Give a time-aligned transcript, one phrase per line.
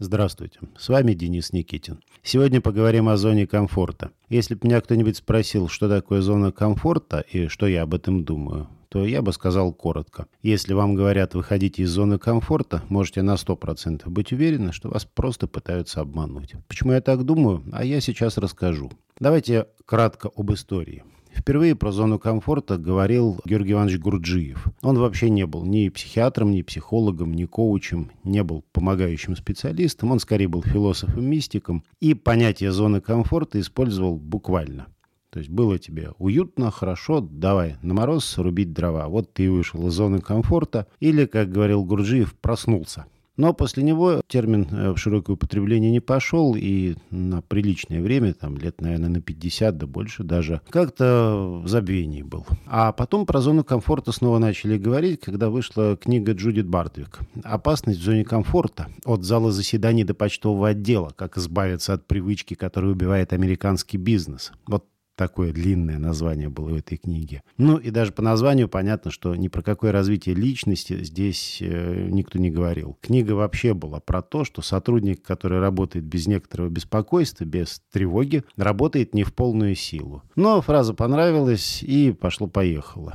[0.00, 1.98] Здравствуйте, с вами Денис Никитин.
[2.22, 4.12] Сегодня поговорим о зоне комфорта.
[4.28, 8.68] Если бы меня кто-нибудь спросил, что такое зона комфорта и что я об этом думаю,
[8.90, 10.28] то я бы сказал коротко.
[10.40, 15.48] Если вам говорят выходите из зоны комфорта, можете на 100% быть уверены, что вас просто
[15.48, 16.54] пытаются обмануть.
[16.68, 17.64] Почему я так думаю?
[17.72, 18.92] А я сейчас расскажу.
[19.18, 21.02] Давайте кратко об истории.
[21.38, 24.66] Впервые про зону комфорта говорил Георгий Иванович Гурджиев.
[24.82, 30.18] Он вообще не был ни психиатром, ни психологом, ни коучем, не был помогающим специалистом, он
[30.18, 34.88] скорее был философом-мистиком и понятие зоны комфорта использовал буквально.
[35.30, 39.06] То есть было тебе уютно, хорошо, давай на мороз рубить дрова.
[39.06, 43.06] Вот ты вышел из зоны комфорта или, как говорил Гурджиев, проснулся.
[43.38, 48.58] Но после него термин э, в широкое употребление не пошел, и на приличное время, там
[48.58, 52.44] лет, наверное, на 50, да больше даже, как-то в забвении был.
[52.66, 58.02] А потом про зону комфорта снова начали говорить, когда вышла книга Джудит Бартвик «Опасность в
[58.02, 58.88] зоне комфорта.
[59.04, 61.10] От зала заседаний до почтового отдела.
[61.14, 64.50] Как избавиться от привычки, которая убивает американский бизнес».
[64.66, 64.84] Вот
[65.18, 67.42] Такое длинное название было в этой книге.
[67.56, 72.38] Ну и даже по названию понятно, что ни про какое развитие личности здесь э, никто
[72.38, 72.96] не говорил.
[73.00, 79.12] Книга вообще была про то, что сотрудник, который работает без некоторого беспокойства, без тревоги, работает
[79.12, 80.22] не в полную силу.
[80.36, 83.12] Но фраза понравилась и пошло-поехало.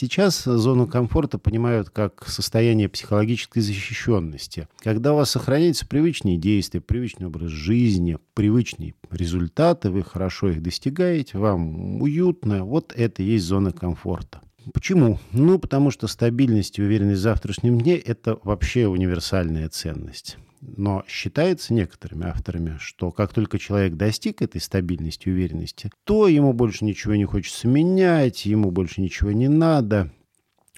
[0.00, 7.26] Сейчас зону комфорта понимают как состояние психологической защищенности, когда у вас сохраняются привычные действия, привычный
[7.26, 13.72] образ жизни, привычные результаты, вы хорошо их достигаете, вам уютно, вот это и есть зона
[13.72, 14.37] комфорта.
[14.72, 15.18] Почему?
[15.32, 20.36] Ну, потому что стабильность и уверенность в завтрашнем дне– это вообще универсальная ценность.
[20.60, 26.52] Но считается некоторыми авторами, что как только человек достиг этой стабильности и уверенности, то ему
[26.52, 30.10] больше ничего не хочется менять, ему больше ничего не надо.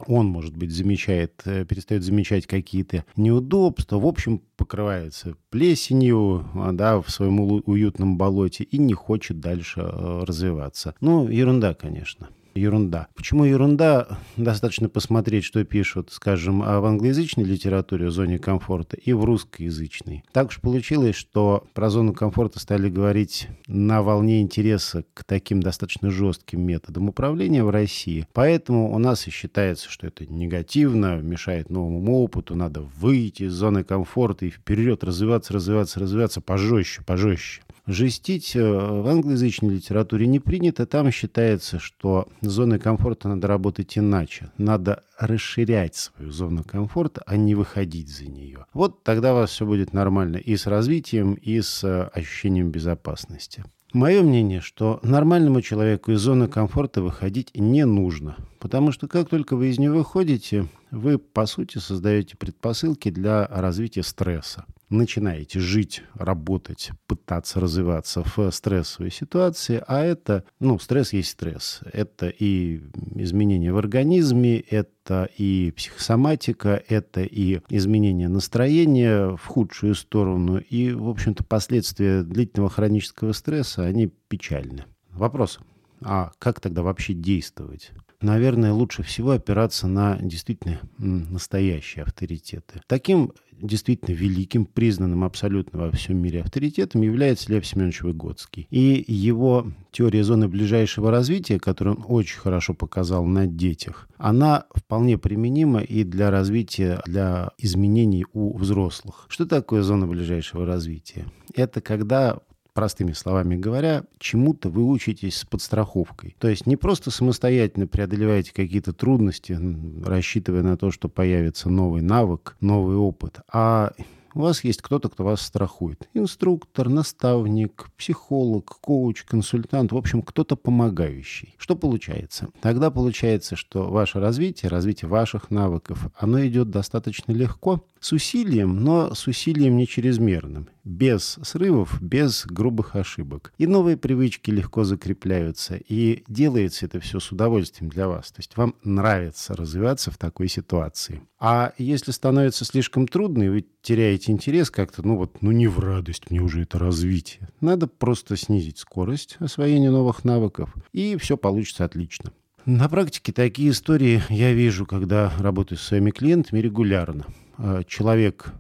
[0.07, 7.03] Он, может быть, замечает, э, перестает замечать какие-то неудобства, в общем, покрывается плесенью а, да,
[7.03, 10.95] в своем уютном болоте и не хочет дальше э, развиваться.
[11.01, 13.09] Ну, ерунда, конечно ерунда.
[13.15, 14.19] Почему ерунда?
[14.37, 20.25] Достаточно посмотреть, что пишут, скажем, в англоязычной литературе о зоне комфорта и в русскоязычной.
[20.33, 26.11] Так уж получилось, что про зону комфорта стали говорить на волне интереса к таким достаточно
[26.11, 28.27] жестким методам управления в России.
[28.33, 33.85] Поэтому у нас и считается, что это негативно, мешает новому опыту, надо выйти из зоны
[33.85, 37.63] комфорта и вперед развиваться, развиваться, развиваться пожестче, пожестче.
[37.91, 40.87] Жестить э, в англоязычной литературе не принято.
[40.87, 44.53] Там считается, что зоной комфорта надо работать иначе.
[44.59, 48.65] Надо расширять свою зону комфорта, а не выходить за нее.
[48.75, 53.65] Вот тогда у вас все будет нормально и с развитием, и с э, ощущением безопасности.
[53.93, 58.37] Мое мнение, что нормальному человеку из зоны комфорта выходить не нужно.
[58.61, 64.05] Потому что как только вы из нее выходите, вы, по сути, создаете предпосылки для развития
[64.05, 71.81] стресса начинаете жить, работать, пытаться развиваться в стрессовой ситуации, а это, ну, стресс есть стресс.
[71.93, 72.83] Это и
[73.15, 80.59] изменения в организме, это и психосоматика, это и изменение настроения в худшую сторону.
[80.59, 84.85] И, в общем-то, последствия длительного хронического стресса, они печальны.
[85.13, 85.61] Вопрос,
[86.03, 87.93] а как тогда вообще действовать?
[88.21, 92.81] Наверное, лучше всего опираться на действительно настоящие авторитеты.
[92.87, 93.33] Таким
[93.63, 98.67] действительно великим, признанным абсолютно во всем мире авторитетом является Лев Семенович Выгодский.
[98.71, 105.19] И его теория зоны ближайшего развития, которую он очень хорошо показал на детях, она вполне
[105.19, 109.27] применима и для развития, для изменений у взрослых.
[109.29, 111.27] Что такое зона ближайшего развития?
[111.55, 112.41] Это когда
[112.73, 116.37] простыми словами говоря, чему-то вы учитесь с подстраховкой.
[116.39, 119.59] То есть не просто самостоятельно преодолеваете какие-то трудности,
[120.05, 123.93] рассчитывая на то, что появится новый навык, новый опыт, а
[124.35, 126.09] у вас есть кто-то, кто вас страхует.
[126.15, 131.55] Инструктор, наставник, психолог, коуч, консультант, в общем, кто-то помогающий.
[131.59, 132.49] Что получается?
[132.61, 139.15] Тогда получается, что ваше развитие, развитие ваших навыков, оно идет достаточно легко, с усилием, но
[139.15, 143.53] с усилием не чрезмерным, без срывов, без грубых ошибок.
[143.59, 148.33] И новые привычки легко закрепляются, и делается это все с удовольствием для вас.
[148.33, 151.23] То есть вам нравится развиваться в такой ситуации.
[151.39, 155.79] А если становится слишком трудно, и вы теряете интерес как-то, ну вот, ну не в
[155.79, 157.49] радость мне уже это развитие.
[157.61, 162.33] Надо просто снизить скорость освоения новых навыков, и все получится отлично.
[162.67, 167.27] На практике такие истории я вижу, когда работаю с своими клиентами регулярно.
[167.57, 168.53] Э, человек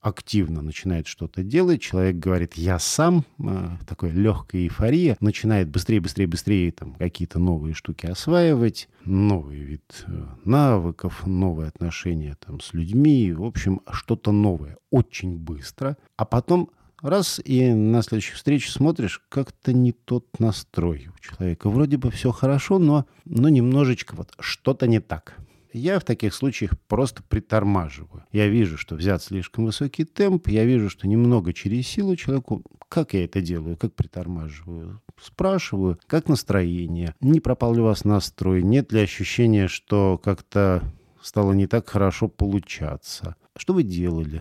[0.00, 6.26] активно начинает что-то делать, человек говорит «я сам», э, такой легкая эйфория, начинает быстрее, быстрее,
[6.26, 13.32] быстрее там какие-то новые штуки осваивать, новый вид э, навыков, новые отношения там с людьми,
[13.32, 16.70] в общем, что-то новое, очень быстро, а потом
[17.02, 21.68] раз и на следующей встрече смотришь, как-то не тот настрой у человека.
[21.68, 25.36] Вроде бы все хорошо, но, но немножечко вот что-то не так.
[25.76, 28.24] Я в таких случаях просто притормаживаю.
[28.32, 32.62] Я вижу, что взят слишком высокий темп, я вижу, что немного через силу человеку.
[32.88, 33.76] Как я это делаю?
[33.76, 35.02] Как притормаживаю?
[35.20, 37.14] Спрашиваю, как настроение?
[37.20, 38.62] Не пропал ли у вас настрой?
[38.62, 40.82] Нет ли ощущения, что как-то
[41.20, 43.36] стало не так хорошо получаться?
[43.54, 44.40] Что вы делали?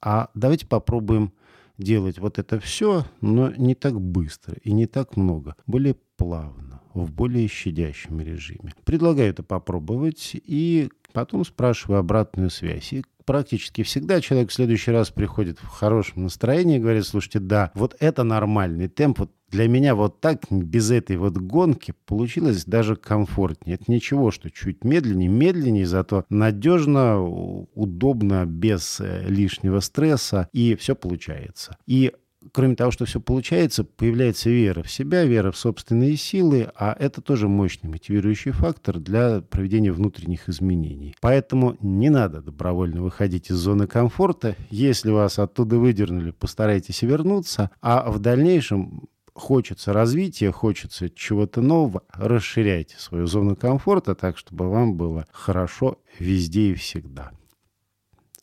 [0.00, 1.34] А давайте попробуем
[1.76, 5.56] делать вот это все, но не так быстро и не так много.
[5.66, 8.74] Более плавно в более щадящем режиме.
[8.84, 12.92] Предлагаю это попробовать и потом спрашиваю обратную связь.
[12.92, 17.70] И практически всегда человек в следующий раз приходит в хорошем настроении и говорит, слушайте, да,
[17.74, 22.96] вот это нормальный темп, вот для меня вот так, без этой вот гонки, получилось даже
[22.96, 23.76] комфортнее.
[23.76, 30.94] Это ничего, что чуть медленнее, медленнее, зато надежно, удобно, без э, лишнего стресса, и все
[30.94, 31.78] получается.
[31.86, 32.12] И
[32.52, 37.20] кроме того, что все получается, появляется вера в себя, вера в собственные силы, а это
[37.20, 41.14] тоже мощный мотивирующий фактор для проведения внутренних изменений.
[41.20, 44.56] Поэтому не надо добровольно выходить из зоны комфорта.
[44.70, 52.96] Если вас оттуда выдернули, постарайтесь вернуться, а в дальнейшем хочется развития, хочется чего-то нового, расширяйте
[52.98, 57.32] свою зону комфорта так, чтобы вам было хорошо везде и всегда.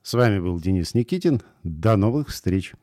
[0.02, 1.42] С вами был Денис Никитин.
[1.64, 2.76] До новых встреч!